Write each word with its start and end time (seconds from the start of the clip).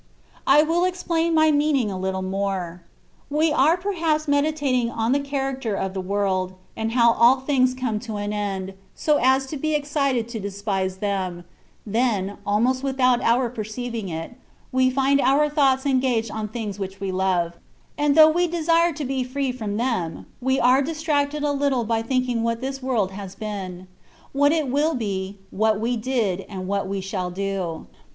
I 0.47 0.63
will 0.63 0.83
explain 0.83 1.35
my 1.35 1.51
meaning 1.51 1.91
a 1.91 1.99
little 1.99 2.23
more. 2.23 2.81
We 3.29 3.51
are 3.51 3.77
per 3.77 3.93
haps 3.93 4.27
meditating 4.27 4.89
on 4.89 5.11
the 5.11 5.19
character 5.19 5.75
of 5.75 5.93
the 5.93 6.01
world, 6.01 6.55
and 6.75 6.93
how 6.93 7.11
all 7.13 7.39
things 7.41 7.75
come 7.75 7.99
to 7.99 8.15
an 8.17 8.33
end, 8.33 8.73
so 8.95 9.19
as 9.21 9.45
to 9.45 9.57
be 9.57 9.75
excited 9.75 10.27
to 10.29 10.39
despise 10.39 10.97
them; 11.05 11.43
then^ 11.87 12.37
almost 12.47 12.81
without 12.81 13.21
our 13.21 13.43
94 13.43 13.43
THE 13.43 13.43
WAY 13.43 13.45
OP 13.49 13.53
PERFECTION. 13.55 13.63
perceiving 13.63 14.09
it, 14.09 14.33
we 14.71 14.89
find 14.89 15.21
our 15.21 15.47
thoughts 15.47 15.85
engaged 15.85 16.31
on 16.31 16.47
things 16.47 16.79
which 16.79 16.99
we 16.99 17.11
love; 17.11 17.57
and 17.95 18.15
though 18.15 18.31
we 18.31 18.47
desire 18.47 18.91
to 18.93 19.05
be 19.05 19.23
free 19.23 19.51
from 19.51 19.77
them, 19.77 20.25
we 20.41 20.59
are 20.59 20.81
distracted 20.81 21.43
a 21.43 21.51
little 21.51 21.83
by 21.83 22.01
thinking 22.01 22.41
what 22.41 22.59
this 22.59 22.81
world 22.81 23.11
has 23.11 23.35
been; 23.35 23.87
what 24.33 24.51
it 24.51 24.67
will 24.67 24.95
be; 24.95 25.37
what 25.51 25.79
we 25.79 25.95
did, 25.95 26.43
and 26.49 26.67
what 26.67 26.87
we 26.87 27.01
shall 27.01 27.29
do. 27.29 27.85